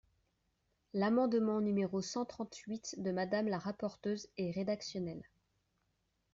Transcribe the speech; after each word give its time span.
L’amendement 0.93 1.61
numéro 1.61 2.01
cent 2.01 2.25
trente-huit 2.25 2.95
de 2.99 3.11
Madame 3.11 3.47
la 3.47 3.59
rapporteure 3.59 4.17
est 4.35 4.49
rédactionnel. 4.49 5.21